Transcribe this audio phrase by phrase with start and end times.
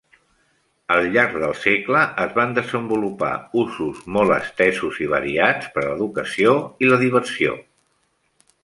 [0.93, 3.31] Al llarg del segle es van desenvolupar
[3.65, 7.57] usos molt estesos i variats per a l'educació i la diversió.